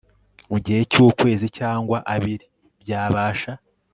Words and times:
mu 0.49 0.57
gihe 0.65 0.81
cyukwezi 0.91 1.47
cyangwa 1.57 1.97
abiri 2.13 2.45
byabasha 2.81 3.51